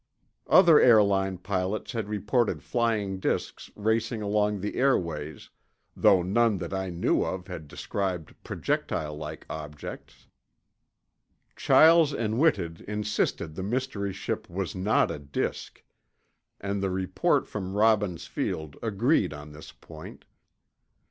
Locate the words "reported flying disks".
2.09-3.69